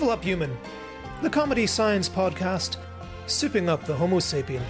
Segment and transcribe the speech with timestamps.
[0.00, 0.56] Level Up Human,
[1.20, 2.78] the comedy science podcast,
[3.26, 4.62] souping up the Homo sapien.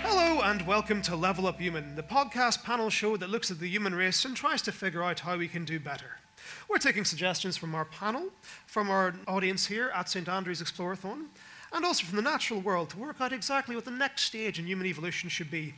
[0.00, 3.66] Hello and welcome to Level Up Human, the podcast panel show that looks at the
[3.66, 6.20] human race and tries to figure out how we can do better.
[6.68, 8.28] We're taking suggestions from our panel,
[8.66, 11.24] from our audience here at St Andrews Explorathon,
[11.72, 14.68] and also from the natural world to work out exactly what the next stage in
[14.68, 15.74] human evolution should be.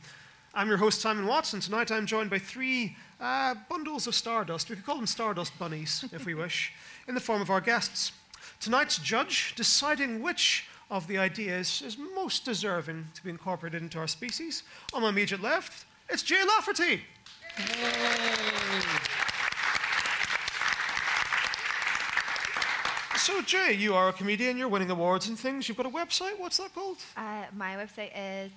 [0.53, 1.59] I'm your host, Simon Watson.
[1.59, 4.69] Tonight I'm joined by three uh, bundles of stardust.
[4.69, 6.73] We could call them stardust bunnies, if we wish,
[7.07, 8.11] in the form of our guests.
[8.59, 14.07] Tonight's judge deciding which of the ideas is most deserving to be incorporated into our
[14.07, 14.63] species.
[14.93, 17.01] On my immediate left, it's Jay Lafferty.
[23.17, 25.69] So, Jay, you are a comedian, you're winning awards and things.
[25.69, 26.39] You've got a website.
[26.39, 26.97] What's that called?
[27.15, 28.51] Uh, my website is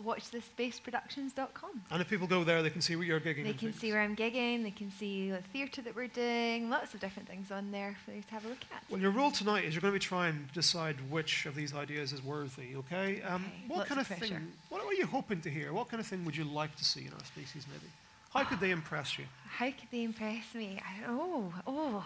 [0.00, 1.82] www.watchthespaceproductions.com.
[1.90, 3.44] And if people go there, they can see where you're gigging.
[3.44, 3.80] They can things.
[3.80, 7.28] see where I'm gigging, they can see the theatre that we're doing, lots of different
[7.28, 8.82] things on there for you to have a look at.
[8.90, 11.74] Well, your role tonight is you're going to be trying to decide which of these
[11.74, 13.22] ideas is worthy, okay?
[13.22, 15.72] Um, Okay, what lots kind of of, thing, what are you hoping to hear?
[15.72, 17.90] What kind of thing would you like to see in our species, maybe?
[18.32, 19.24] How could they impress you?
[19.48, 20.80] How could they impress me?
[20.80, 21.52] I don't.
[21.66, 22.04] Oh,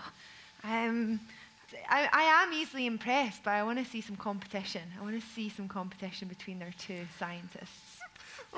[0.62, 1.20] um,
[1.90, 4.82] I, I am easily impressed, but I want to see some competition.
[4.98, 7.83] I want to see some competition between our two scientists.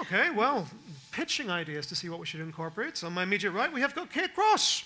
[0.01, 0.67] Okay, well,
[1.13, 2.99] pitching ideas to see what we should incorporate.
[2.99, 4.85] So on my immediate right, we have got Kate Cross.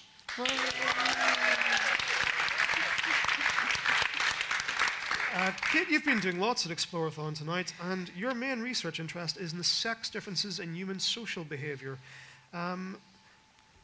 [5.32, 9.52] Uh, Kate, you've been doing lots at Explorathon tonight, and your main research interest is
[9.52, 11.98] in the sex differences in human social behavior.
[12.52, 12.96] Um,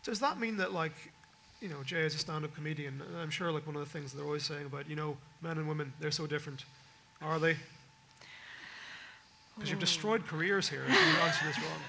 [0.05, 0.93] does that mean that, like,
[1.61, 4.25] you know, Jay is a stand-up comedian, I'm sure, like, one of the things they're
[4.25, 6.65] always saying about, you know, men and women, they're so different.
[7.23, 7.57] Are they?
[9.57, 11.81] Because you've destroyed careers here if you answer this wrong.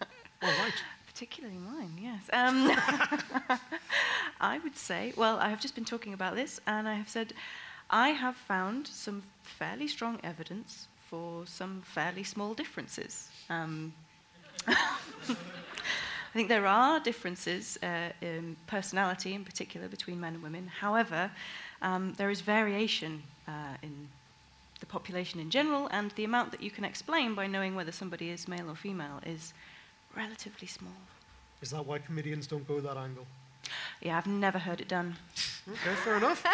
[0.42, 0.74] All right.
[1.06, 2.22] Particularly mine, yes.
[2.32, 2.70] Um,
[4.40, 7.32] I would say, well, I have just been talking about this, and I have said
[7.90, 13.28] I have found some fairly strong evidence for some fairly small differences.
[13.50, 13.92] Um,
[14.66, 20.66] I think there are differences uh, in personality, in particular, between men and women.
[20.66, 21.30] However,
[21.82, 24.08] um, there is variation uh, in
[24.82, 28.30] the population in general, and the amount that you can explain by knowing whether somebody
[28.30, 29.54] is male or female is
[30.16, 31.00] relatively small.
[31.62, 33.24] Is that why comedians don't go that angle?
[34.00, 35.14] Yeah, I've never heard it done.
[35.70, 36.44] Okay, fair enough.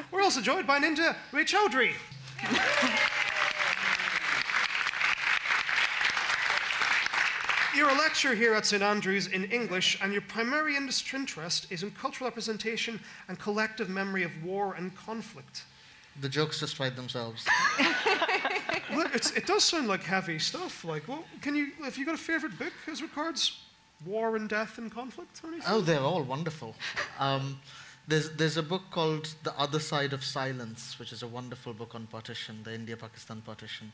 [0.10, 1.92] We're also joined by Ninja Ray Chaudhry.
[7.76, 11.82] You're a lecturer here at St Andrews in English, and your primary industry interest is
[11.82, 12.98] in cultural representation
[13.28, 15.64] and collective memory of war and conflict.
[16.20, 17.46] The jokes just write themselves.
[19.12, 20.84] It's, it does sound like heavy stuff.
[20.84, 23.60] Like, well, can you, if you got a favorite book as regards
[24.06, 25.66] war and death and conflict or anything?
[25.68, 26.74] Oh, they're all wonderful.
[27.18, 27.58] Um,
[28.06, 31.94] there's, there's a book called The Other Side of Silence, which is a wonderful book
[31.94, 33.92] on partition, the India Pakistan partition.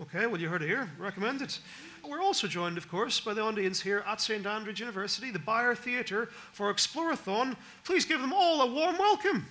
[0.00, 0.90] Okay, well, you heard it here.
[0.98, 1.58] Recommend it.
[2.06, 5.74] We're also joined, of course, by the audience here at St Andrews University, the Byre
[5.74, 7.56] Theatre, for Explorathon.
[7.84, 9.46] Please give them all a warm welcome.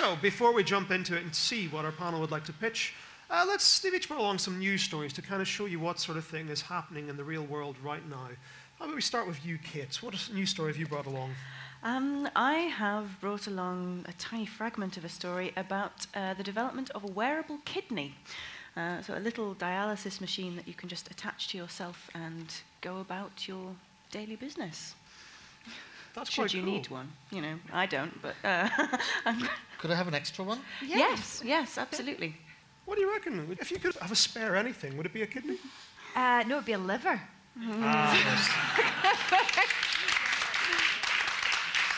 [0.00, 2.94] So, before we jump into it and see what our panel would like to pitch,
[3.28, 6.16] uh, let's each brought along some news stories to kind of show you what sort
[6.16, 8.30] of thing is happening in the real world right now.
[8.78, 9.94] How about we start with you, Kate?
[10.02, 11.32] What news story have you brought along?
[11.82, 16.88] Um, I have brought along a tiny fragment of a story about uh, the development
[16.92, 18.14] of a wearable kidney.
[18.78, 23.00] Uh, so, a little dialysis machine that you can just attach to yourself and go
[23.00, 23.76] about your
[24.10, 24.94] daily business.
[26.14, 26.72] That's Should quite you cool.
[26.72, 27.08] need one?
[27.30, 28.34] You know, I don't, but.
[28.44, 28.68] Uh,
[29.78, 30.58] Could I have an extra one?
[30.86, 32.34] yes, yes, absolutely.
[32.84, 33.56] What do you reckon?
[33.60, 35.58] If you could have a spare anything, would it be a kidney?
[36.16, 37.20] Uh, no, it'd be a liver.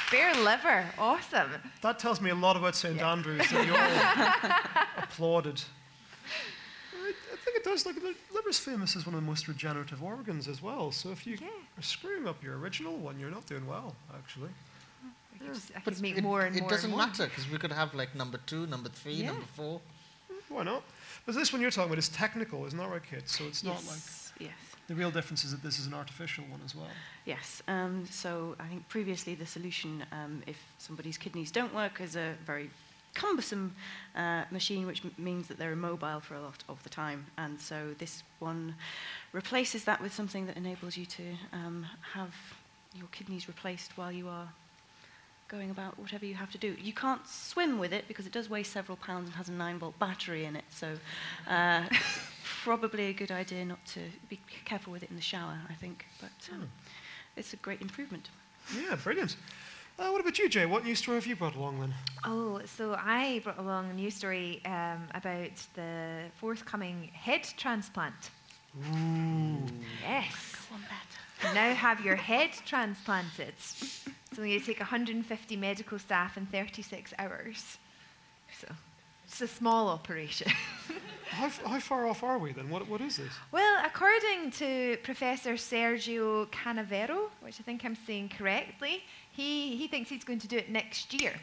[0.06, 0.85] Spare liver.
[0.99, 1.50] Awesome.
[1.81, 5.62] That tells me a lot about St Andrews that you all applauded.
[7.54, 7.87] I, I think it does.
[7.87, 10.93] Like the liver's famous as one of the most regenerative organs as well.
[10.93, 11.49] So if you Yeah.
[11.78, 14.50] are screwing up your original one, you're not doing well, actually.
[15.34, 16.70] I could, just, I But could make it, more and it more.
[16.70, 17.06] doesn't and more.
[17.06, 19.26] matter because we could have like number two, number three, Yeah.
[19.32, 19.81] number four.
[20.49, 20.82] Why not?
[21.25, 23.28] But this one you're talking about is technical, isn't that right, Kit?
[23.28, 24.52] So it's not like yes, yes.
[24.87, 26.88] the real difference is that this is an artificial one as well.
[27.25, 27.62] Yes.
[27.69, 32.34] Um, so I think previously the solution, um, if somebody's kidneys don't work, is a
[32.44, 32.70] very
[33.14, 33.75] cumbersome
[34.17, 37.26] uh, machine, which m- means that they're immobile for a lot of the time.
[37.38, 38.75] And so this one
[39.32, 41.23] replaces that with something that enables you to
[41.53, 42.35] um, have
[42.94, 44.49] your kidneys replaced while you are
[45.49, 46.75] going about whatever you have to do.
[46.81, 49.79] You can't swim with it because it does weigh several pounds and has a 9
[49.79, 50.65] volt battery in it.
[50.70, 50.94] So
[51.49, 51.85] uh,
[52.65, 54.00] probably a good idea not to
[54.31, 56.06] be careful with it in the shower, I think.
[56.20, 56.70] But um,
[57.37, 58.31] it's a great improvement.
[58.75, 59.37] Yeah, brilliant.
[59.99, 60.67] Uh, what about you, Jay?
[60.67, 61.94] What news story have you brought along then?
[62.25, 68.31] Oh, so I brought along a news story um, about the forthcoming head transplant.
[68.79, 69.59] Ooh.
[70.03, 70.67] Yes.
[71.55, 73.55] Now have your head transplanted.
[74.35, 77.79] So you take 150 medical staff in 36 hours.
[78.59, 78.69] So
[79.27, 80.50] it's a small operation.
[81.33, 82.69] How, f- how far off are we then?
[82.69, 83.33] What, what is this?
[83.53, 90.08] Well, according to Professor Sergio Canavero, which I think I'm saying correctly, he, he thinks
[90.08, 91.34] he's going to do it next year.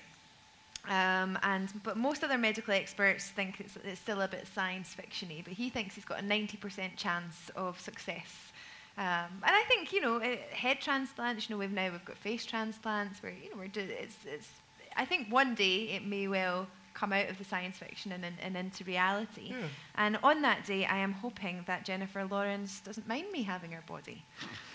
[0.87, 5.43] Um, and, but most other medical experts think it's, it's still a bit science fictiony,
[5.43, 8.51] but he thinks he's got a 90% chance of success.
[8.97, 9.05] Um,
[9.43, 12.45] and I think, you know, eh, head transplants, you know, we've now we've got face
[12.45, 14.49] transplants where, you know, we're do, it's, it's,
[14.95, 18.35] I think one day it may well come out of the science fiction and, and,
[18.41, 19.49] and into reality.
[19.49, 19.67] Yeah.
[19.95, 23.83] And on that day, I am hoping that Jennifer Lawrence doesn't mind me having her
[23.87, 24.23] body.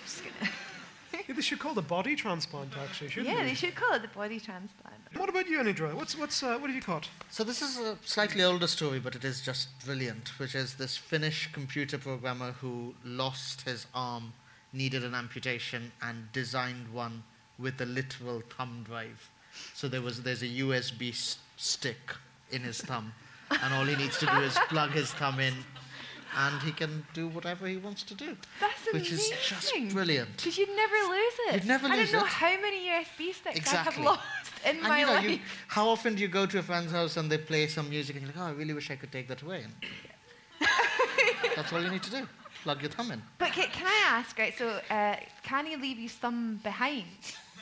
[1.16, 3.50] Just gonna Yeah, they should call it a body transplant, actually, shouldn't yeah, they?
[3.50, 4.94] they should call it the body transplant.
[5.16, 5.94] What about you, Anindya?
[5.94, 7.08] What's, what's, uh, what have you caught?
[7.30, 10.96] So this is a slightly older story, but it is just brilliant, which is this
[10.96, 14.32] Finnish computer programmer who lost his arm,
[14.72, 17.22] needed an amputation, and designed one
[17.58, 19.30] with a literal thumb drive.
[19.74, 22.14] So there was there's a USB s- stick
[22.50, 23.12] in his thumb,
[23.50, 25.54] and all he needs to do is plug his thumb in,
[26.36, 28.36] and he can do whatever he wants to do.
[28.60, 30.36] That's which is just brilliant.
[30.36, 31.54] Because you'd never lose it.
[31.54, 32.00] You'd never lose it.
[32.00, 32.32] I don't know it.
[32.32, 33.78] how many USB sticks Exactly.
[33.78, 34.20] I have lost
[34.64, 35.30] in And my you know, life.
[35.30, 35.38] you,
[35.68, 38.24] how often do you go to a friend's house and they play some music and
[38.24, 39.66] you're like, oh, I really wish I could take that away.
[41.56, 42.26] That's all you need to do.
[42.62, 43.22] Plug your thumb in.
[43.38, 44.54] But can, can I ask, right?
[44.56, 47.04] So, uh, can he leave his thumb behind?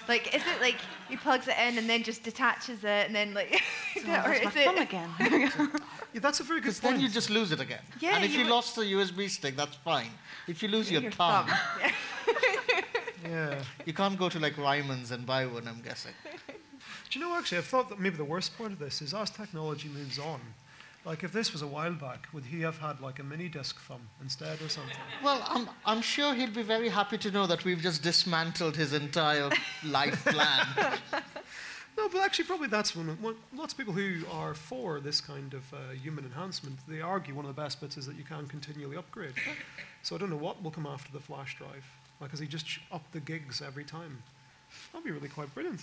[0.09, 0.77] Like, is it like
[1.09, 3.63] he plugs it in and then just detaches it and then like,
[3.95, 4.65] So or that's is my it?
[4.65, 5.11] thumb again.
[6.15, 6.97] Yeah, that's a very good point.
[6.97, 7.81] then you just lose it again.
[7.99, 10.11] Yeah, and if you you, lost the USB stick, that's fine.
[10.47, 11.91] If you lose your, Your thumb, thumb.
[13.25, 13.63] yeah.
[13.87, 16.13] you can't go to like Ryman's and buy one, I'm guessing.
[17.11, 19.31] Do you know, actually, I've thought that maybe the worst part of this is as
[19.31, 20.41] technology moves on,
[21.05, 23.79] like if this was a while back, would he have had like a mini disc
[23.81, 24.97] thumb instead or something?
[25.23, 28.93] Well, I'm, I'm sure he'd be very happy to know that we've just dismantled his
[28.93, 29.51] entire
[29.85, 30.67] life plan.
[31.95, 33.07] No, but actually, probably that's one.
[33.21, 37.35] one lots of people who are for this kind of uh, human enhancement, they argue
[37.35, 39.35] one of the best bits is that you can continually upgrade.
[40.03, 41.85] So I don't know what will come after the flash drive,
[42.19, 44.23] Like because he just ch- up the gigs every time.
[44.91, 45.83] That'll be really quite brilliant.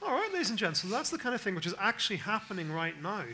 [0.00, 2.70] All right, ladies and gents, so that's the kind of thing which is actually happening
[2.70, 3.24] right now.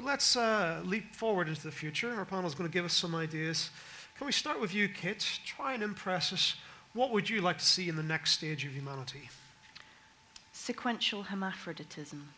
[0.00, 2.14] But let's uh, leap forward into the future.
[2.14, 3.68] Our panel is going to give us some ideas.
[4.16, 5.40] Can we start with you, Kit?
[5.44, 6.54] Try and impress us.
[6.94, 9.28] What would you like to see in the next stage of humanity?
[10.54, 12.30] Sequential hermaphroditism.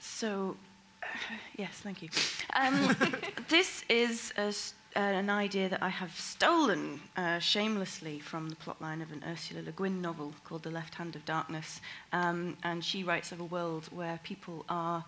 [0.00, 0.56] So,
[1.56, 2.08] yes, thank you.
[2.56, 2.96] Um,
[3.48, 4.52] this is a
[5.02, 9.72] an idea that I have stolen uh, shamelessly from the plotline of an Ursula Le
[9.72, 11.80] Guin novel called The Left Hand of Darkness.
[12.12, 15.04] Um, and she writes of a world where people are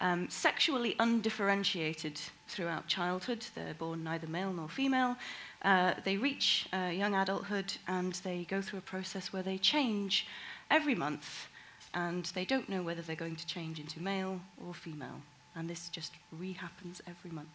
[0.00, 3.44] um, sexually undifferentiated throughout childhood.
[3.54, 5.16] They're born neither male nor female.
[5.62, 10.26] Uh, they reach uh, young adulthood and they go through a process where they change
[10.70, 11.48] every month
[11.94, 15.20] and they don't know whether they're going to change into male or female.
[15.54, 17.48] And this just rehappens every month.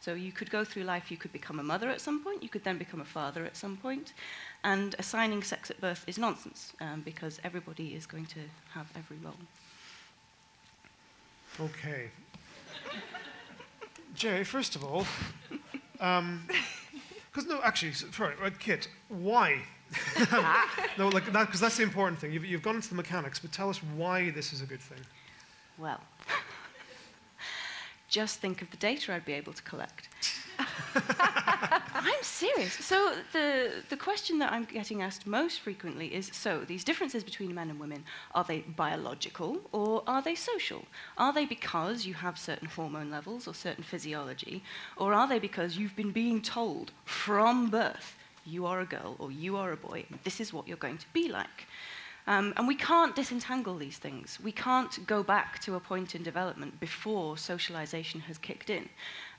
[0.00, 2.48] So you could go through life, you could become a mother at some point, you
[2.48, 4.14] could then become a father at some point.
[4.64, 8.40] and assigning sex at birth is nonsense um, because everybody is going to
[8.74, 9.34] have every role.
[11.60, 12.10] Okay.
[14.14, 15.06] Jay, first of all,
[15.92, 19.58] because no, actually, sorry, right, Kit, why?
[20.98, 22.32] no, like that, because that's the important thing.
[22.32, 25.00] You've, you've gone into the mechanics, but tell us why this is a good thing.
[25.78, 26.00] Well,
[28.12, 30.10] just think of the data I'd be able to collect.
[30.94, 32.74] I'm serious.
[32.74, 37.54] So the the question that I'm getting asked most frequently is: so these differences between
[37.54, 38.04] men and women
[38.34, 40.84] are they biological or are they social?
[41.16, 44.62] Are they because you have certain hormone levels or certain physiology,
[44.98, 48.14] or are they because you've been being told from birth
[48.44, 50.98] you are a girl or you are a boy and this is what you're going
[50.98, 51.66] to be like?
[52.26, 54.38] Um, and we can't disentangle these things.
[54.42, 58.88] We can't go back to a point in development before socialization has kicked in.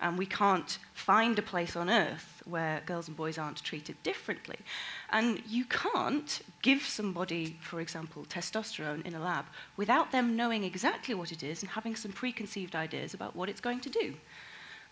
[0.02, 4.58] And we can't find a place on earth where girls and boys aren't treated differently.
[5.12, 9.46] And you can't give somebody, for example, testosterone in a lab
[9.78, 13.62] without them knowing exactly what it is and having some preconceived ideas about what it's
[13.62, 14.14] going to do.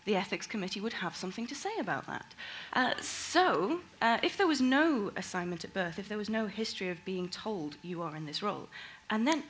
[0.04, 2.34] The ethics committee would have something to say about that.
[2.72, 6.88] Uh, so, uh, if there was no assignment at birth, if there was no history
[6.88, 8.68] of being told you are in this role,
[9.10, 9.44] and then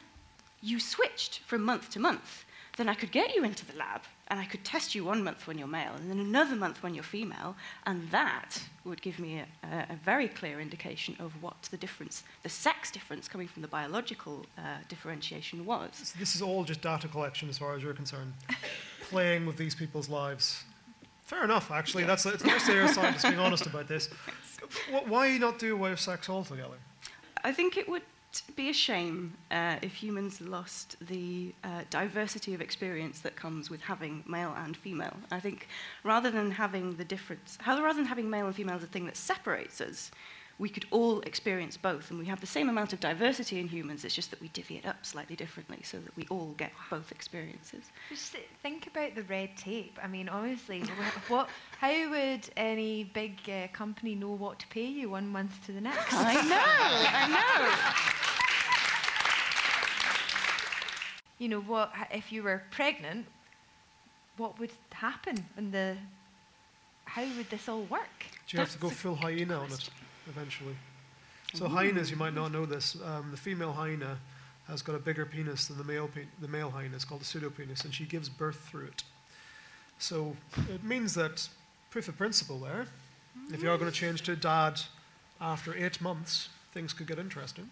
[0.61, 2.44] you switched from month to month,
[2.76, 5.47] then I could get you into the lab and I could test you one month
[5.47, 7.54] when you're male and then another month when you're female,
[7.85, 12.49] and that would give me a, a, very clear indication of what the difference, the
[12.49, 15.90] sex difference coming from the biological uh, differentiation was.
[15.92, 18.32] So this is all just data collection as far as you're concerned.
[19.12, 20.64] Playing with these people's lives.
[21.26, 22.04] Fair enough, actually.
[22.04, 24.07] That's it's nice to hear a scientist being honest about this.
[24.90, 26.78] Wh- Why not do away with sex altogether?
[27.45, 28.00] I think it would
[28.57, 33.83] be a shame uh, if humans lost the uh, diversity of experience that comes with
[33.83, 35.14] having male and female.
[35.31, 35.69] I think
[36.04, 39.19] rather than having the difference, rather than having male and female as a thing that
[39.19, 40.11] separates us,
[40.62, 44.04] we could all experience both, and we have the same amount of diversity in humans.
[44.04, 47.11] It's just that we divvy it up slightly differently, so that we all get both
[47.11, 47.90] experiences.
[48.09, 49.99] Just think about the red tape.
[50.00, 50.85] I mean, honestly,
[51.26, 51.49] what?
[51.81, 55.81] How would any big uh, company know what to pay you one month to the
[55.81, 56.12] next?
[56.12, 56.62] I know,
[57.12, 57.69] I know.
[61.40, 61.92] You know what?
[62.12, 63.26] If you were pregnant,
[64.37, 65.45] what would happen?
[65.57, 65.97] And the
[67.04, 68.26] how would this all work?
[68.47, 69.92] Do you have to go That's full good hyena on it question.
[70.29, 70.76] Eventually?
[71.55, 72.97] So hyenas, you might not know this.
[73.05, 74.19] Um, the female hyena
[74.69, 76.95] has got a bigger penis than the male pe- the male hyena.
[76.95, 79.05] It's called a pseudopenis, and she gives birth through it.
[79.99, 80.37] So
[80.71, 81.49] it means that
[81.91, 82.87] proof of principle there.
[83.52, 84.81] If you are going to change to dad
[85.41, 87.69] after eight months, things could get interesting.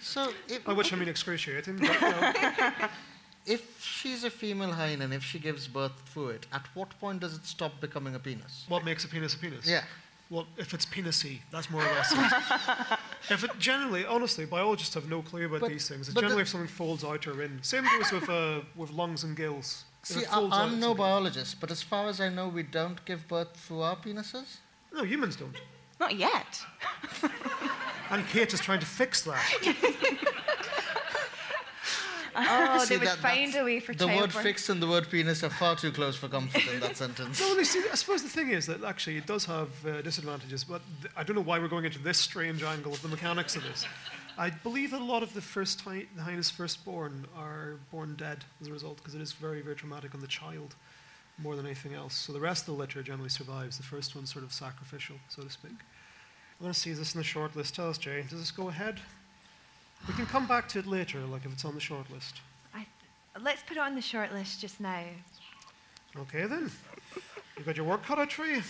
[0.00, 1.78] So, if, By which I mean excruciating.
[1.78, 2.90] But,
[3.46, 7.20] if she's a female hyena and if she gives birth through it, at what point
[7.20, 8.64] does it stop becoming a penis?
[8.68, 9.68] what makes a penis a penis?
[9.68, 9.84] Yeah.
[10.30, 12.98] Well, if it's penisy, that's more or less it.
[13.30, 16.08] if it generally, honestly, biologists have no clue about But- these things.
[16.08, 17.62] It's but the- generally if something folds out or in.
[17.62, 19.84] Same goes with, uh, with lungs and gills.
[20.02, 23.56] See, I, I'm no biologist, but as far as I know, we don't give birth
[23.56, 24.58] through our penises.
[24.92, 25.56] No, humans don't.
[25.98, 26.60] Not yet.
[28.10, 30.22] And Kate is trying to fix that.
[32.46, 34.42] Oh, See, they would that- find a way for The word childbirth.
[34.42, 37.40] fixed and the word penis are far too close for comfort in that sentence.
[37.40, 40.82] No, see, I suppose the thing is that actually it does have uh, disadvantages, but
[41.02, 43.62] th- I don't know why we're going into this strange angle of the mechanics of
[43.64, 43.86] this.
[44.36, 48.44] I believe that a lot of the first hy- the hyenas firstborn are born dead
[48.60, 50.74] as a result, because it is very, very traumatic on the child
[51.38, 52.14] more than anything else.
[52.16, 53.76] So the rest of the litter generally survives.
[53.76, 55.72] The first one's sort of sacrificial, so to speak.
[56.60, 57.74] I want to see this in the short list.
[57.76, 58.22] Tell us, Jay.
[58.28, 59.00] Does this go ahead?
[60.06, 62.40] We can come back to it later, like if it's on the short list.
[62.74, 62.86] I,
[63.40, 65.04] let's put it on the short list just now.
[66.18, 66.70] Okay then.
[67.56, 68.62] You got your work cut out for you.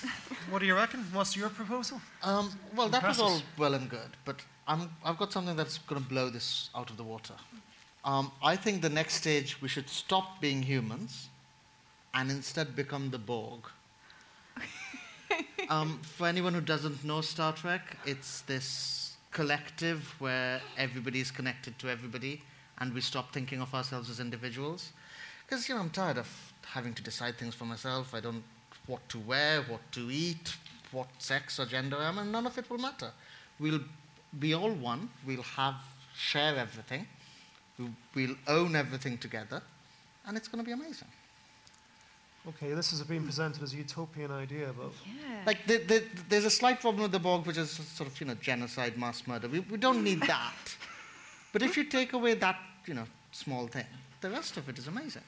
[0.50, 1.00] What do you reckon?
[1.12, 2.00] What's your proposal?
[2.22, 4.36] Um, well, that was all well and good, but
[4.68, 7.34] I'm, I've got something that's going to blow this out of the water.
[8.04, 11.28] Um, I think the next stage we should stop being humans
[12.12, 13.60] and instead become the Borg.
[15.70, 19.03] um, for anyone who doesn't know Star Trek, it's this
[19.34, 22.40] collective where everybody is connected to everybody
[22.78, 24.92] and we stop thinking of ourselves as individuals.
[25.44, 26.28] Because, you know, I'm tired of
[26.64, 28.14] having to decide things for myself.
[28.14, 28.42] I don't
[28.86, 30.56] what to wear, what to eat,
[30.92, 33.10] what sex or gender I am, and none of it will matter.
[33.58, 33.80] We'll
[34.38, 35.10] be all one.
[35.26, 35.76] We'll have
[36.16, 37.06] share everything.
[38.14, 39.62] We'll own everything together,
[40.26, 41.08] and it's going to be amazing.
[42.46, 45.42] Okay, this is being presented as a utopian idea, but Yeah.
[45.46, 48.26] Like the, the, there's a slight problem with the Borg, which is sort of you
[48.26, 49.48] know genocide, mass murder.
[49.48, 50.76] We, we don't need that.
[51.52, 53.86] but if you take away that you know small thing,
[54.20, 55.22] the rest of it is amazing.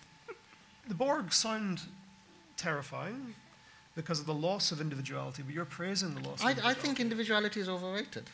[0.88, 1.80] the Borg sound
[2.56, 3.34] terrifying
[3.94, 7.00] because of the loss of individuality, but you're praising the loss of I, I think
[7.00, 8.24] individuality is overrated.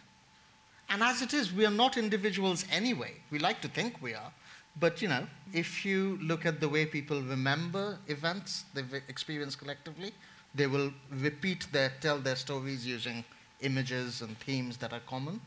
[0.90, 3.12] And as it is, we are not individuals anyway.
[3.30, 4.32] We like to think we are.
[4.78, 10.12] But, you know, if you look at the way people remember events they've experienced collectively,
[10.54, 13.24] they will repeat their, tell their stories using
[13.60, 15.40] images and themes that are common.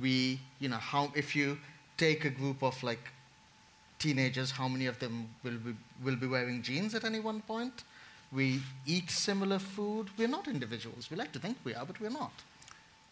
[0.00, 1.58] We, you know, how, if you
[1.96, 3.10] take a group of like
[3.98, 5.74] teenagers, how many of them will be,
[6.04, 7.84] will be wearing jeans at any one point?
[8.32, 10.08] We eat similar food.
[10.16, 11.10] We're not individuals.
[11.10, 12.32] We like to think we are, but we're not.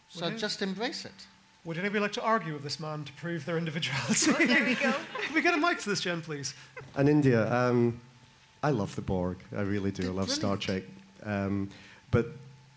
[0.08, 1.26] So Well, just embrace it.
[1.64, 4.32] Would anybody like to argue with this man to prove their individuality?
[4.46, 4.92] there we go.
[5.22, 6.54] Can we get a mic to this gen, please?
[6.96, 8.00] Anindya, um,
[8.62, 9.38] I love the Borg.
[9.56, 10.08] I really do.
[10.08, 10.84] I love Star Trek.
[11.24, 11.68] Um,
[12.10, 12.28] but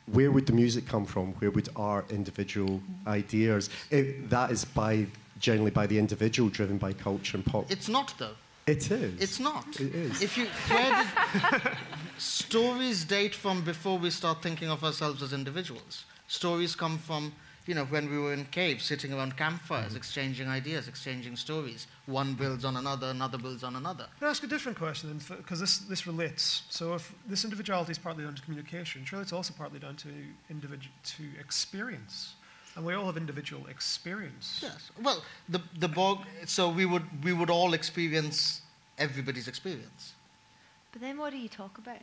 [0.08, 1.34] where would the music come from?
[1.34, 3.70] Where would our individual ideas?
[3.92, 5.06] It, that is by
[5.40, 7.72] generally by the individual, driven by culture and pop.
[7.72, 8.36] It's not, though.
[8.68, 9.22] it is.
[9.22, 9.66] It's not.
[9.80, 10.22] It is.
[10.22, 11.78] If you where did
[12.18, 16.06] stories date from before we start thinking of ourselves as individuals?
[16.28, 17.34] Stories come from
[17.68, 19.98] you know when we were in caves, sitting around campfires, Mm-hmm.
[19.98, 21.88] exchanging ideas, exchanging stories.
[22.08, 24.06] One builds on another, another builds on another.
[24.20, 26.64] Can I ask a different question because this, this relates.
[26.70, 30.08] So if this individuality is partly down to communication, surely it's also partly down to
[30.52, 30.88] individu-
[31.18, 32.34] to experience.
[32.76, 34.60] And we all have individual experience.
[34.64, 34.92] Yes.
[35.04, 36.20] Well, the the Borg.
[36.46, 38.62] So we would we would all experience
[38.98, 40.14] everybody's experience.
[40.94, 42.02] But then what do you talk about?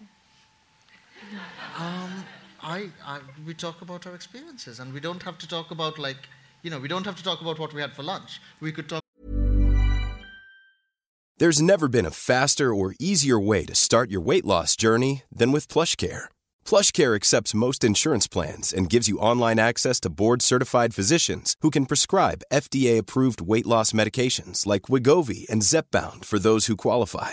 [1.78, 2.24] Um,
[2.62, 6.28] I, I, we talk about our experiences, and we don't have to talk about like,
[6.62, 8.40] you know, we don't have to talk about what we had for lunch.
[8.60, 9.02] We could talk.
[11.38, 15.52] There's never been a faster or easier way to start your weight loss journey than
[15.52, 16.24] with PlushCare.
[16.64, 21.86] PlushCare accepts most insurance plans and gives you online access to board-certified physicians who can
[21.86, 27.32] prescribe FDA-approved weight loss medications like Wegovy and Zepbound for those who qualify.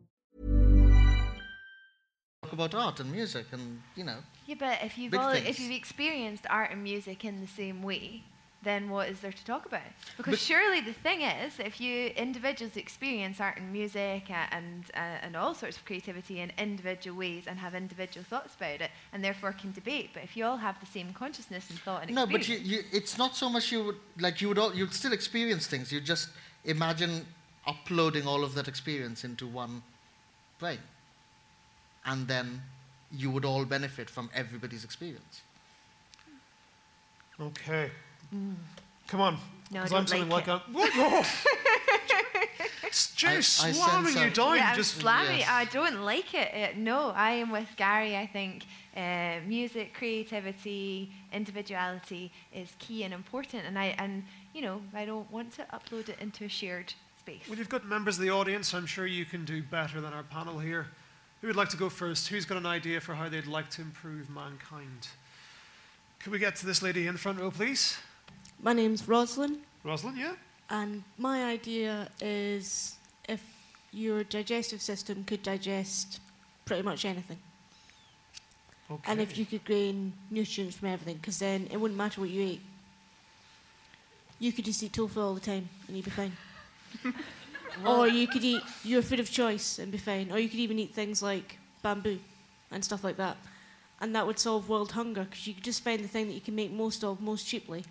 [2.61, 6.45] About art and music and you know Yeah, but if you've all, if you've experienced
[6.49, 8.23] art and music in the same way,
[8.63, 9.91] then what is there to talk about?
[10.17, 15.25] Because But- surely the thing is, if you individuals experience art and music and uh,
[15.25, 19.23] and all sorts of creativity in individual ways and have individual thoughts about it, and
[19.23, 20.09] therefore can debate.
[20.13, 22.83] But if you all have the same consciousness and thought and no but you, you,
[22.91, 25.99] it's not so much you would like you would all, you'd still experience things you
[25.99, 26.29] just
[26.65, 27.25] imagine
[27.65, 29.81] uploading all of that experience into one
[30.59, 30.79] brain
[32.05, 32.61] and then
[33.11, 35.41] you would all benefit from everybody's experience
[37.39, 37.89] Okay.
[39.07, 39.37] Come on.
[39.71, 40.59] No, I'm don't like like, a.
[40.71, 40.91] What?
[40.95, 41.25] Oh.
[42.83, 44.57] It's Jay I- I slamming sense you a- down.
[44.57, 45.39] yeah, I'm just slamming.
[45.39, 45.47] yes.
[45.49, 46.49] I don't like it.
[46.53, 48.17] Uh, no, I am with Gary.
[48.17, 48.65] I think
[48.97, 53.65] uh, music, creativity, individuality is key and important.
[53.65, 57.43] And I and you know I don't want to upload it into a shared space.
[57.47, 58.73] Well, you've got members of the audience.
[58.73, 60.87] I'm sure you can do better than our panel here.
[61.41, 62.27] Who would like to go first?
[62.27, 65.07] Who's got an idea for how they'd like to improve mankind?
[66.19, 67.97] Could we get to this lady in the front row, please?
[68.61, 70.33] My name's Roslyn, Rosalind, yeah?
[70.69, 72.95] and my idea is
[73.27, 73.43] if
[73.91, 76.19] your digestive system could digest
[76.65, 77.39] pretty much anything,
[78.91, 79.11] Okay.
[79.11, 82.43] and if you could gain nutrients from everything, because then it wouldn't matter what you
[82.43, 82.61] ate.
[84.37, 86.37] You could just eat tofu all the time and you'd be fine.
[87.85, 90.31] or you could eat your food of choice and be fine.
[90.31, 92.19] Or you could even eat things like bamboo
[92.71, 93.37] and stuff like that.
[93.99, 96.41] And that would solve world hunger because you could just find the thing that you
[96.41, 97.83] can make most of most cheaply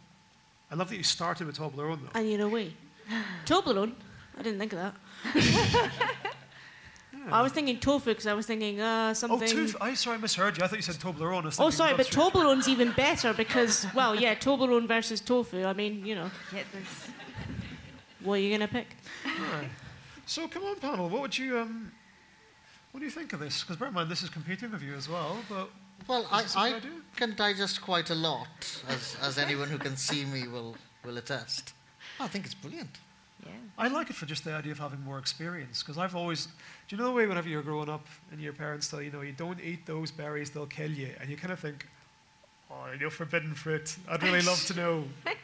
[0.73, 2.19] I love that you started with Toblerone, though.
[2.21, 2.73] and you're away.
[3.45, 3.93] Toblerone?
[4.39, 4.95] I didn't think of that.
[7.33, 9.49] I was thinking tofu because I was thinking uh, Oh, something.
[9.49, 9.77] tofu.
[9.81, 10.65] I sorry, I misheard you.
[10.65, 11.43] I thought you said Toblerone.
[11.43, 15.21] I was Oh, thinking sorry, but that's Toblerone's even better because, well, yeah, Toblerone versus
[15.21, 15.65] tofu.
[15.65, 17.11] I mean, you know, Get this.
[18.23, 18.87] What are you going to pick?
[19.27, 19.69] Alright.
[20.27, 21.09] So come on, panel.
[21.09, 21.93] What would you um,
[22.93, 23.63] what do you think of this?
[23.63, 25.39] Because bear in mind, this is competing with you as well.
[25.49, 25.71] But
[26.09, 26.91] Well, is I, this a good I idea?
[27.17, 28.49] can digest quite a lot,
[28.89, 31.73] as, as anyone who can see me will, will attest.
[32.19, 32.99] I think it's brilliant.
[33.45, 33.53] Yeah.
[33.79, 35.83] I like it for just the idea of having more experience.
[35.83, 38.89] Because I've always, do you know the way whenever you're growing up and your parents
[38.89, 41.61] tell you, know, you don't eat those berries, they'll kill you, and you kind of
[41.61, 41.87] think,
[42.71, 43.97] oh, you're forbidden fruit.
[44.09, 45.05] I'd really love to know.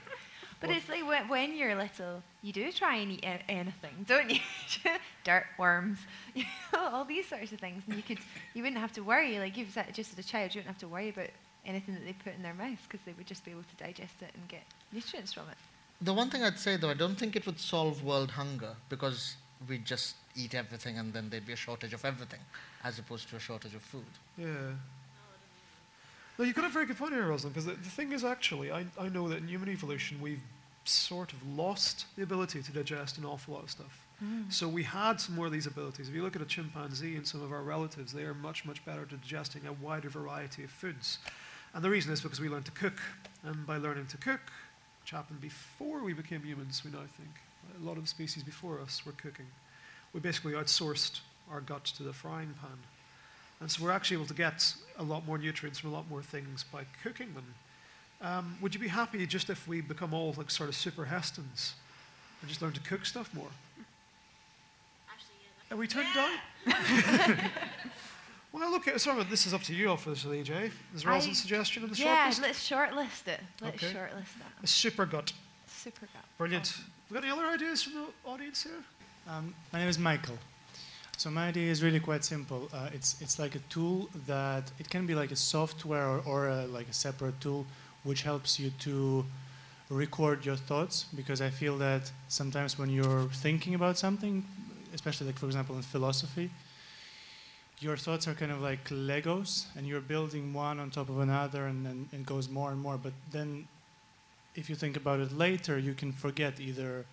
[0.61, 4.31] But it's like when, when you're little, you do try and eat a- anything, don't
[4.31, 4.40] you?
[5.25, 5.99] Dirt, worms,
[6.35, 8.19] you know, all these sorts of things, and you could,
[8.55, 9.38] you wouldn't have to worry.
[9.38, 11.29] Like you've said, just as a child, you wouldn't have to worry about
[11.66, 14.14] anything that they put in their mouth because they would just be able to digest
[14.23, 15.57] it and get nutrients from it.
[16.01, 19.37] The one thing I'd say, though, I don't think it would solve world hunger because
[19.69, 22.40] we'd just eat everything and then there'd be a shortage of everything,
[22.85, 24.05] as opposed to a shortage of food.
[24.37, 24.47] Yeah.
[26.38, 28.70] No, you've got a very good point here, Rosalind, because the, the thing is actually,
[28.70, 30.42] I, I know that in human evolution, we've
[30.85, 34.07] sort of lost the ability to digest an awful lot of stuff.
[34.22, 34.53] Mm.
[34.53, 36.09] So we had some more of these abilities.
[36.09, 38.85] If you look at a chimpanzee and some of our relatives, they are much, much
[38.85, 41.18] better at digesting a wider variety of foods.
[41.75, 43.01] And the reason is because we learned to cook.
[43.44, 44.40] And by learning to cook,
[45.03, 47.31] which happened before we became humans, we now think,
[47.81, 49.46] a lot of species before us were cooking.
[50.12, 51.20] We basically outsourced
[51.51, 52.79] our gut to the frying pan.
[53.61, 56.23] And so we're actually able to get a lot more nutrients from a lot more
[56.23, 57.55] things by cooking them.
[58.21, 61.75] Um, would you be happy just if we become all like sort of super Hestons
[62.40, 63.49] and just learn to cook stuff more?
[65.71, 66.31] Are we turned down?
[68.53, 70.71] well, look, at, sorry, this is up to you, obviously, EJ.
[70.95, 72.42] Is I- Rosalind's suggestion on the yeah, shortlist?
[72.42, 73.40] let's shortlist it.
[73.61, 73.92] Let's Okay.
[73.92, 74.62] shortlist that.
[74.62, 75.33] A super gut.
[75.66, 76.25] Super gut.
[76.38, 76.73] Brilliant.
[77.11, 78.83] We got any other ideas from the audience here?
[79.29, 80.38] Um, my name is Michael.
[81.18, 82.68] So my idea is really quite simple.
[82.74, 86.48] Uh, it's it's like a tool that it can be like a software or, or
[86.48, 87.64] a, like a separate tool
[88.05, 89.24] which helps you to
[89.88, 94.44] record your thoughts because I feel that sometimes when you're thinking about something,
[94.94, 96.50] especially like for example in philosophy,
[97.81, 101.66] your thoughts are kind of like Legos and you're building one on top of another
[101.66, 102.98] and then it goes more and more.
[102.98, 103.68] But then
[104.55, 107.07] if you think about it later, you can forget either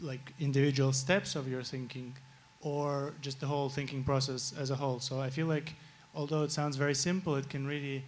[0.00, 2.14] like individual steps of your thinking
[2.62, 5.00] or just the whole thinking process as a whole.
[5.00, 5.74] So I feel like
[6.14, 8.02] although it sounds very simple, it can really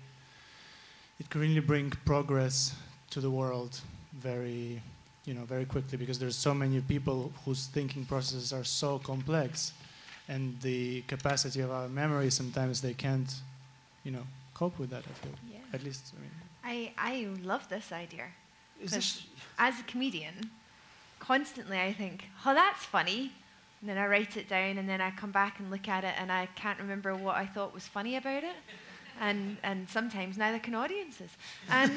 [1.21, 2.75] it can really bring progress
[3.11, 3.81] to the world
[4.13, 4.81] very
[5.27, 9.73] you know very quickly because there's so many people whose thinking processes are so complex
[10.29, 13.35] and the capacity of our memory sometimes they can't
[14.05, 15.59] you know cope with that I feel Yeah.
[15.73, 16.31] at least I mean
[16.67, 18.25] I, I love this idea.
[18.83, 19.27] This-
[19.59, 20.51] As a comedian,
[21.21, 23.33] constantly I think, oh, that's funny.
[23.85, 26.15] And then I write it down and then I come back and look at it
[26.17, 28.57] and I can't remember what I thought was funny about it.
[29.21, 31.29] And, and sometimes neither can audiences.
[31.69, 31.93] And,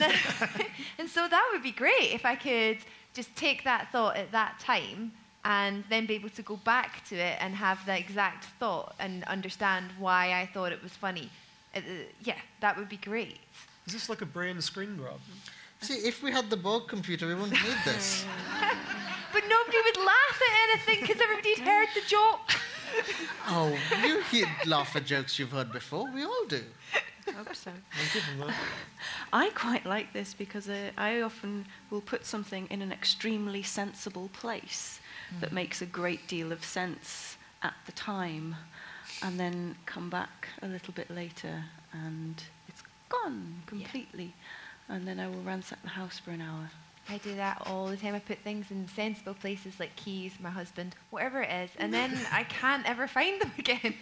[1.00, 2.80] and so that would be great if I could
[3.14, 5.14] just take that thought at that time
[5.46, 9.24] and then be able to go back to it and have the exact thought and
[9.24, 11.30] understand why I thought it was funny.
[11.74, 11.80] Uh,
[12.22, 13.40] yeah, that would be great.
[13.86, 15.22] Is this like a brain screen grab?
[15.80, 18.26] See, if we had the Borg computer, we wouldn't need this.
[19.34, 22.52] But nobody would laugh at anything because everybody'd heard the joke.
[23.48, 26.10] oh, you hear, laugh at jokes you've heard before.
[26.12, 26.64] We all do.
[27.36, 27.72] hope so.
[29.34, 34.30] I quite like this because uh, I often will put something in an extremely sensible
[34.34, 35.00] place
[35.42, 38.56] that makes a great deal of sense at the time,
[39.22, 44.34] and then come back a little bit later and it's gone completely.
[44.90, 46.70] And then I will ransack the house for an hour.
[47.10, 48.16] I do that all the time.
[48.16, 52.18] I put things in sensible places like keys, my husband, whatever it is, and then
[52.32, 53.94] I can't ever find them again.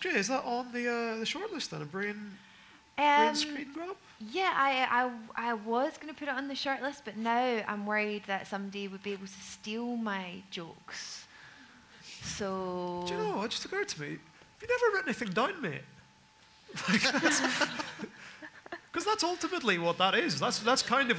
[0.00, 1.82] Jay, is that on the uh, the shortlist then?
[1.82, 2.32] A brain,
[2.98, 3.96] Um, brain screen grab?
[4.18, 7.62] Yeah, I, I, I was going to put it on the short list, but now
[7.66, 11.26] I'm worried that somebody would be able to steal my jokes.
[12.22, 13.04] So.
[13.06, 13.42] Do you know?
[13.42, 14.08] It just occurred to me.
[14.10, 14.18] Have
[14.62, 15.82] you never written anything down, mate?
[18.92, 20.38] Because that's ultimately what that is.
[20.40, 21.18] That's that's kind of.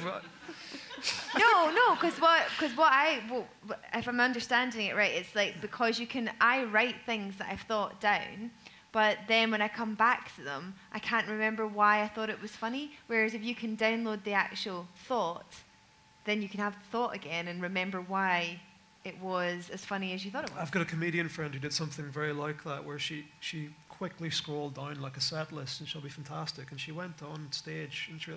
[1.37, 3.47] No, no, because what, cause what I, well,
[3.93, 7.61] if I'm understanding it right, it's like because you can, I write things that I've
[7.61, 8.51] thought down,
[8.91, 12.41] but then when I come back to them, I can't remember why I thought it
[12.41, 12.91] was funny.
[13.07, 15.55] Whereas if you can download the actual thought,
[16.25, 18.59] then you can have the thought again and remember why
[19.03, 20.59] it was as funny as you thought it was.
[20.61, 24.29] I've got a comedian friend who did something very like that, where she she quickly
[24.29, 26.71] scrolled down like a set list, and she'll be fantastic.
[26.71, 28.31] And she went on stage, and she,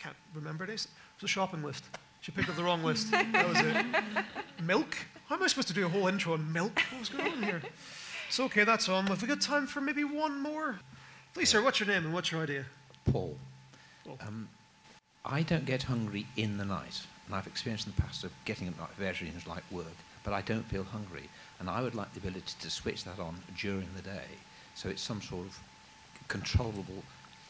[0.00, 0.84] can't remember this.
[0.84, 1.84] It was a shopping list.
[2.20, 3.10] She picked up the wrong list.
[3.10, 4.64] That was it.
[4.64, 4.96] Milk?
[5.26, 6.80] How am I supposed to do a whole intro on milk?
[6.90, 7.62] What was going on here?
[8.30, 9.06] So, okay, that's on.
[9.06, 10.78] Have we got time for maybe one more?
[11.34, 12.64] Please, sir, what's your name and what's your idea?
[13.10, 13.36] Paul.
[14.26, 14.48] Um,
[15.24, 18.68] I don't get hungry in the night, and I've experienced in the past of getting
[18.68, 19.86] up at night for various like work,
[20.24, 21.28] but I don't feel hungry,
[21.60, 24.24] and I would like the ability to switch that on during the day,
[24.74, 25.58] so it's some sort of
[26.28, 27.02] controllable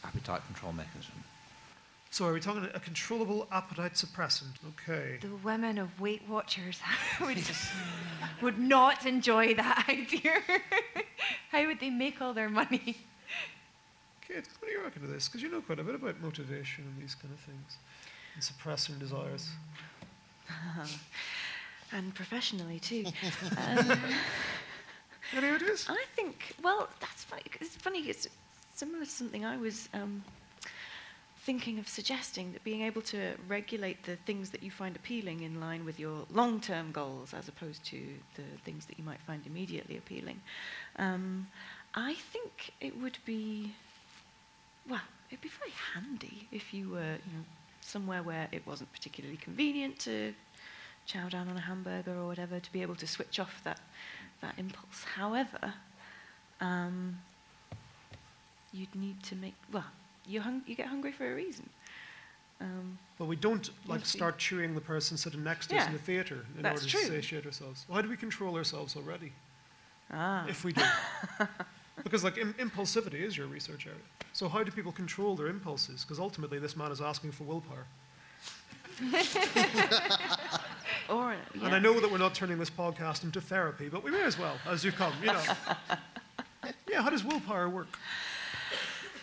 [0.03, 1.23] appetite control mechanism.
[2.11, 4.53] So, are we talking a controllable appetite suppressant?
[4.69, 5.19] Okay.
[5.21, 6.79] The women of Weight Watchers
[7.21, 7.37] would,
[8.41, 10.41] would not enjoy that idea.
[11.51, 12.97] How would they make all their money?
[14.27, 15.27] Kate, what do you reckon of this?
[15.27, 17.77] Because you know quite a bit about motivation and these kind of things,
[18.33, 19.49] and suppressing desires.
[21.91, 23.05] and professionally too.
[23.67, 23.91] um,
[25.35, 25.85] Any ideas?
[25.87, 27.43] I think, well, that's funny.
[27.61, 28.27] It's funny, it's
[28.75, 30.23] similar to something I was um,
[31.49, 35.59] thinking of suggesting that being able to regulate the things that you find appealing in
[35.59, 37.99] line with your long term goals as opposed to
[38.35, 40.39] the things that you might find immediately appealing.
[40.97, 41.47] Um,
[41.95, 43.73] I think it would be,
[44.87, 47.45] well, it'd be very handy if you were, you know,
[47.81, 50.35] somewhere where it wasn't particularly convenient to
[51.07, 53.79] chow down on a hamburger or whatever to be able to switch off that,
[54.41, 55.03] that impulse.
[55.15, 55.73] However,
[56.61, 57.17] um,
[58.71, 59.91] you'd need to make, well,
[60.29, 61.67] you, hung, you get hungry for a reason.
[62.61, 65.99] Um, But we don't like start chewing the person sitting next to us in the
[65.99, 66.99] theatre in order true.
[67.01, 67.85] to satiate ourselves.
[67.87, 69.31] Why do we control ourselves already?
[70.11, 70.45] Ah.
[70.47, 70.81] If we do.
[72.03, 73.99] because like Im- impulsivity is your research area.
[74.33, 76.03] So how do people control their impulses?
[76.03, 77.85] Because ultimately this man is asking for willpower.
[81.09, 84.23] or, And I know that we're not turning this podcast into therapy, but we may
[84.23, 85.41] as well, as you come, you know.
[86.89, 87.97] yeah, how does willpower work?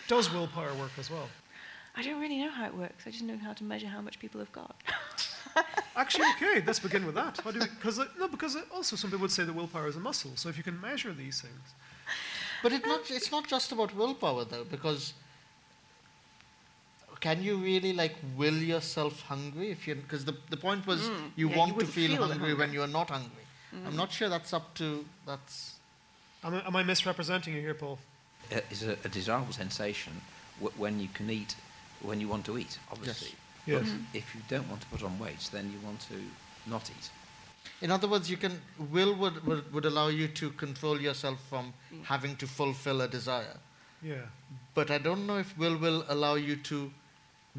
[0.08, 1.28] Does willpower work as well?
[1.96, 3.06] I don't really know how it works.
[3.06, 4.76] I just know how to measure how much people have got.
[5.96, 7.40] Actually, okay, let's begin with that.
[7.42, 9.88] How do we, cause, it- no, because it- also some people would say that willpower
[9.88, 10.32] is a muscle.
[10.36, 11.74] So if you can measure these things,
[12.62, 15.14] But it not, it's not just about willpower, though, because
[17.20, 21.30] can you really like will yourself hungry if you because the, the point was Mm,
[21.34, 22.56] you yeah, you want to wouldn't feel, feel the hungry hunger.
[22.62, 23.46] when you are not hungry.
[23.72, 23.96] I'm Mm.
[23.96, 25.74] not sure that's up to that's.
[26.44, 27.98] am I, am I misrepresenting you here, Paul?
[28.52, 30.12] Uh, is a, a desirable sensation
[30.60, 31.54] w- when you can eat
[32.02, 33.32] when you want to eat, obviously.
[33.66, 33.82] Yes.
[33.82, 36.14] But if you don't want to put on weight, then you want to
[36.70, 37.10] not eat.
[37.82, 38.60] In other words, you can
[38.92, 41.72] will would, would, would allow you to control yourself from
[42.04, 43.56] having to fulfill a desire.
[44.02, 44.26] Yeah.
[44.74, 46.92] But I don't know if will will allow you to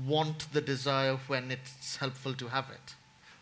[0.06, 2.96] want the desire when it's helpful to have it.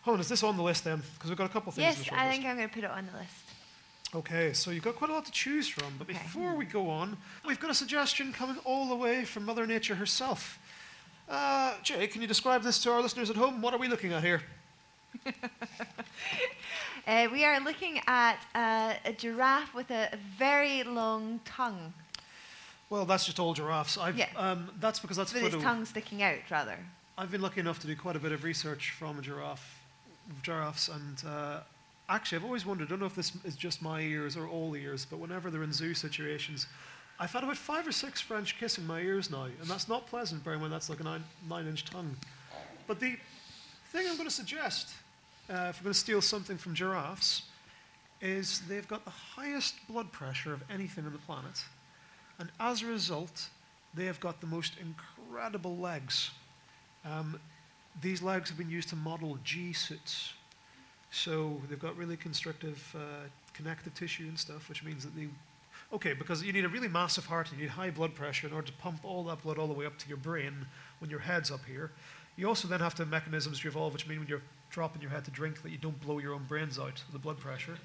[0.04, 1.02] Hold on, is this on the list then?
[1.16, 1.98] Because we've got a couple of things.
[1.98, 2.32] Yes, in the I list.
[2.38, 3.45] think I'm going to put it on the list.
[4.16, 5.94] Okay, so you've got quite a lot to choose from.
[5.98, 9.68] But before we go on, we've got a suggestion coming all the way from Mother
[9.68, 10.58] Nature herself.
[11.28, 13.62] Uh, Jay, can you describe this to our listeners at home?
[13.62, 14.42] What are we looking at here?
[17.08, 21.94] Uh, we are looking at uh, a giraffe with a, very long tongue.
[22.90, 23.96] Well, that's just all giraffes.
[23.96, 24.30] I've, Yeah.
[24.36, 25.58] um, that's because that's with photo.
[25.58, 26.80] its tongue sticking out, rather.
[27.16, 29.80] I've been lucky enough to do quite a bit of research from a giraffe,
[30.42, 31.60] giraffes, and uh,
[32.10, 32.88] actually, I've always wondered.
[32.88, 35.64] I don't know if this is just my ears or all ears, but whenever they're
[35.64, 36.68] in zoo situations,
[37.20, 40.44] I've had about five or six French kissing my ears now, and that's not pleasant.
[40.44, 42.16] Bearing in mind that's like a nine, nine-inch tongue.
[42.88, 43.18] But the
[43.92, 44.94] thing I'm going to suggest,
[45.50, 47.44] uh, if we're going to steal something from giraffes,
[48.22, 51.64] is they've got the highest blood pressure of anything on the planet,
[52.40, 53.50] and as a result,
[53.94, 56.32] they have got the most incredible legs.
[57.06, 57.40] Um,
[58.02, 60.34] these legs have been used to model G suits.
[61.16, 65.30] So they've got really constrictive uh, connective tissue and stuff, which means that they.
[65.94, 68.54] Okay, because you need a really massive heart and you need high blood pressure in
[68.54, 70.66] order to pump all that blood all the way up to your brain
[71.00, 71.92] when your head's up here.
[72.36, 75.10] You also then have to have mechanisms to evolve, which mean when you're dropping your
[75.10, 77.78] head to drink that you don't blow your own brains out with the blood pressure.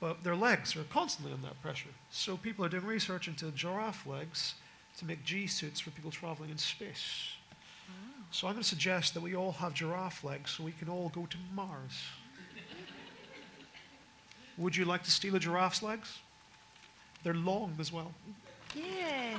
[0.00, 1.90] But their legs are constantly under that pressure.
[2.10, 4.54] So people are doing research into giraffe legs
[4.98, 7.36] to make G suits for people traveling in space.
[8.32, 11.10] So I'm going to suggest that we all have giraffe legs so we can all
[11.14, 11.92] go to Mars.
[14.58, 16.18] Would you like to steal a giraffe's legs?
[17.22, 18.12] They're long as well.
[18.74, 19.36] Yeah.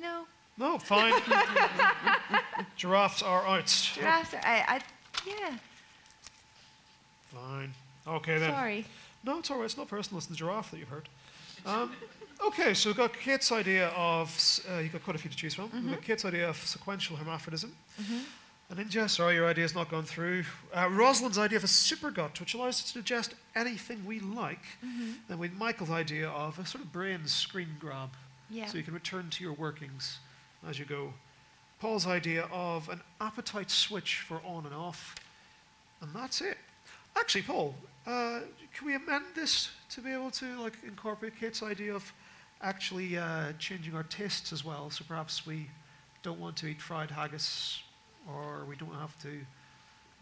[0.00, 0.26] No.
[0.56, 1.12] No, fine.
[2.76, 3.66] Giraffes are out.
[3.94, 4.40] Giraffes are.
[4.44, 4.80] I, I,
[5.26, 5.56] yeah.
[7.32, 7.72] Fine.
[8.06, 8.50] Okay then.
[8.50, 8.84] Sorry.
[9.24, 9.64] No, it's all right.
[9.66, 10.18] It's not personal.
[10.18, 11.08] It's the giraffe that you've heard.
[11.66, 11.92] Um,
[12.46, 15.54] okay, so we've got Kate's idea of, uh, you've got quite a few to choose
[15.54, 15.70] from.
[15.72, 17.70] We've got Kate's idea of sequential hermaphrodism.
[18.70, 20.44] And Anindya, sorry, your idea's not gone through.
[20.74, 24.60] Uh, Rosalind's idea of a supergut, which allows us to digest anything we like.
[25.28, 28.10] And with Michael's idea of a sort of brain screen grab.
[28.50, 28.66] Yeah.
[28.66, 30.18] So you can return to your workings
[30.68, 31.14] as you go.
[31.80, 35.14] Paul's idea of an appetite switch for on and off.
[36.02, 36.58] And that's it.
[37.16, 37.74] Actually, Paul,
[38.06, 38.40] Uh,
[38.74, 42.10] can we amend this to be able to like incorporate Kate's idea of
[42.62, 44.90] actually uh, changing our tastes as well?
[44.90, 45.68] So perhaps we
[46.22, 47.82] don't want to eat fried haggis,
[48.28, 49.40] or we don't have to.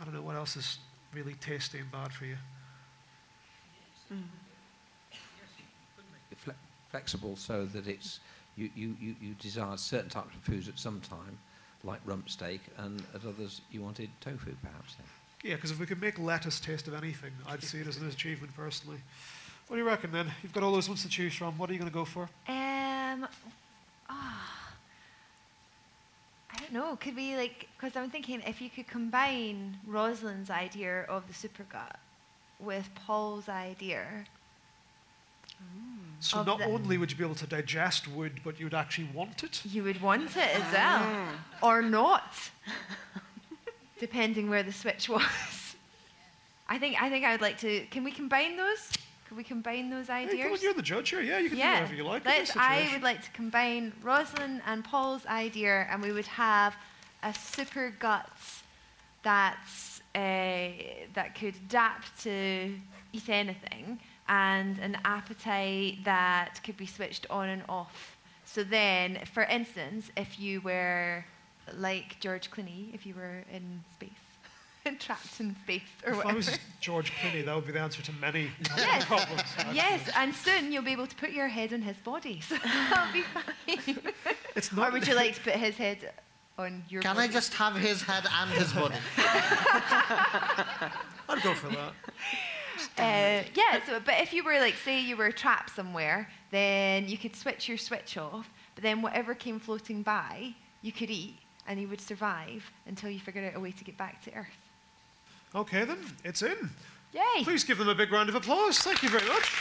[0.01, 0.79] I don't know what else is
[1.15, 2.37] really tasty and bad for you.
[4.13, 4.23] Mm.
[6.91, 8.21] Flexible so that it's
[8.57, 11.39] you, you, you, you desire certain types of foods at some time,
[11.85, 14.95] like rump steak, and at others you wanted tofu, perhaps.
[14.95, 15.07] Then.
[15.43, 18.09] Yeah, because if we could make lettuce taste of anything, I'd see it as an
[18.09, 18.99] achievement personally.
[19.69, 20.31] What do you reckon then?
[20.43, 21.59] You've got all those ones to choose from.
[21.59, 22.23] What are you going to go for?
[22.49, 23.27] Um,
[24.09, 24.47] oh,
[26.51, 26.97] I don't know.
[26.97, 27.69] Could we like?
[27.77, 31.99] Because I'm thinking if you could combine Rosalind's idea of the super gut
[32.59, 34.05] with Paul's idea.
[35.63, 35.97] Mm.
[36.21, 39.43] So not only would you be able to digest wood, but you would actually want
[39.43, 39.63] it.
[39.65, 41.29] You would want it as ah.
[41.61, 42.33] well, or not,
[43.99, 45.23] depending where the switch was.
[46.69, 47.87] I think I think I would like to.
[47.87, 48.91] Can we combine those?
[49.29, 50.43] Could we combine those Hey, ideas?
[50.45, 51.21] come on, you're the judge here.
[51.21, 52.25] Yeah, you can do whatever you like.
[52.25, 56.77] Let's, I would like to combine Rosalind and Paul's idea, and we would have
[57.23, 58.63] a super guts
[59.23, 60.71] that's uh,
[61.15, 62.73] that could adapt to
[63.13, 68.17] eat anything, and an appetite that could be switched on and off.
[68.45, 71.25] So then, for instance, if you were
[71.75, 74.11] like George Clooney, if you were in space,
[75.01, 78.13] trapped in space or If I was George Clooney, that would be the answer to
[78.21, 79.05] many Yes.
[79.05, 79.43] problems.
[79.73, 83.13] Yes, and soon you'll be able to put your head on his body, so that'll
[83.13, 83.99] be fine.
[84.55, 86.13] It's or not- would you like to put his head
[86.59, 87.29] on your Can body?
[87.29, 88.95] I just have his head and his body?
[91.29, 91.93] I'd go for that.
[92.99, 97.17] Uh, yeah, so, but if you were like, say you were trapped somewhere, then you
[97.19, 101.81] could switch your switch off, but then whatever came floating by, you could eat, and
[101.81, 104.47] you would survive until you figured out a way to get back to Earth.
[105.55, 106.71] Okay, then, it's in.
[107.13, 107.45] Yay!
[107.45, 108.79] Please give them a big round of applause.
[108.79, 109.53] Thank you very much.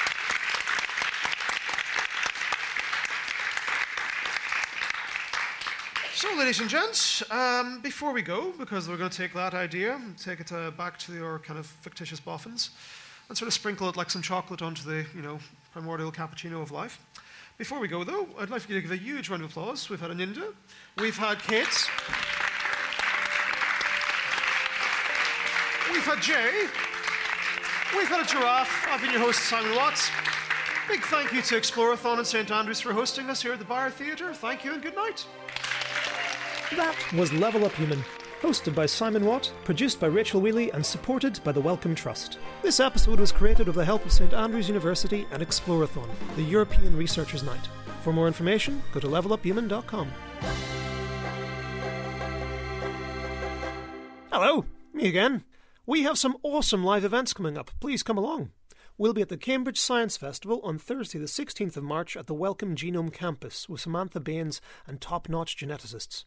[6.13, 9.95] So, ladies and gents, um, before we go, because we're going to take that idea
[9.95, 12.71] and take it uh, back to your kind of fictitious boffins
[13.29, 15.39] and sort of sprinkle it like some chocolate onto the, you know,
[15.71, 16.99] primordial cappuccino of life.
[17.57, 19.89] Before we go, though, I'd like you to give a huge round of applause.
[19.89, 20.53] We've had Anindya,
[20.97, 21.89] we've had Kate,
[26.05, 26.67] had Jay,
[27.97, 28.87] we've had a giraffe.
[28.89, 30.11] I've been your host, Simon Watts.
[30.87, 33.89] Big thank you to Explorathon and St Andrews for hosting us here at the Byre
[33.89, 34.31] Theatre.
[34.31, 35.25] Thank you and good night.
[36.75, 38.03] That was Level Up Human,
[38.41, 42.37] hosted by Simon Watt, produced by Rachel Wheely, and supported by the Wellcome Trust.
[42.61, 46.95] This episode was created with the help of St Andrews University and Explorathon, the European
[46.95, 47.67] Researchers' Night.
[48.01, 50.11] For more information, go to leveluphuman.com.
[54.31, 55.43] Hello, me again.
[55.87, 57.69] We have some awesome live events coming up.
[57.79, 58.49] Please come along.
[58.97, 62.33] We'll be at the Cambridge Science Festival on Thursday, the 16th of March at the
[62.33, 66.23] Wellcome Genome Campus with Samantha Baines and top notch geneticists.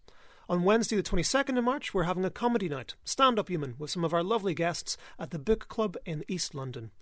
[0.49, 3.91] On Wednesday, the 22nd of March, we're having a comedy night, Stand Up Human, with
[3.91, 6.93] some of our lovely guests at the Book Club in East London.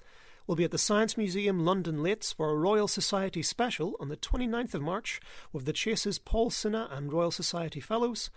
[0.47, 4.17] We'll be at the Science Museum London Lates for a Royal Society special on the
[4.17, 5.21] 29th of March
[5.53, 8.31] with the Chase's Paul Sinha and Royal Society Fellows.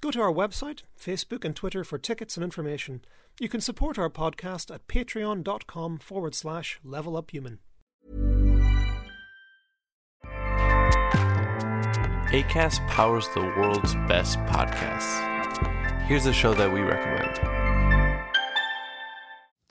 [0.00, 3.02] Go to our website, Facebook, and Twitter for tickets and information.
[3.40, 7.58] You can support our podcast at patreon.com forward slash leveluphuman.
[12.34, 16.02] Acast powers the world's best podcasts.
[16.06, 17.53] Here's a show that we recommend.